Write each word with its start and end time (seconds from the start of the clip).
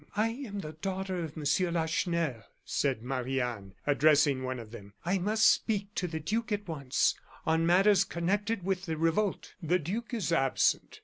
"I 0.17 0.29
am 0.29 0.61
the 0.61 0.71
daughter 0.71 1.23
of 1.23 1.37
Monsieur 1.37 1.69
Lacheneur," 1.69 2.45
said 2.65 3.03
Marie 3.03 3.39
Anne, 3.39 3.75
addressing 3.85 4.41
one 4.43 4.57
of 4.57 4.71
them. 4.71 4.93
"I 5.05 5.19
must 5.19 5.47
speak 5.47 5.93
to 5.93 6.07
the 6.07 6.19
duke 6.19 6.51
at 6.51 6.67
once, 6.67 7.13
on 7.45 7.67
matters 7.67 8.03
connected 8.03 8.63
with 8.63 8.87
the 8.87 8.97
revolt." 8.97 9.53
"The 9.61 9.77
duke 9.77 10.11
is 10.11 10.31
absent." 10.33 10.99